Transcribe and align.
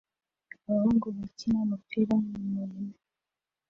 Abahungu 0.67 1.07
bakina 1.17 1.57
umupira 1.65 2.13
mumurima 2.25 2.95